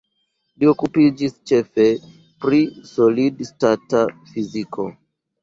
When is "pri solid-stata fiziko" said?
2.47-4.89